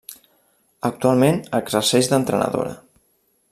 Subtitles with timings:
[0.89, 2.75] Actualment exerceix d'entrenadora.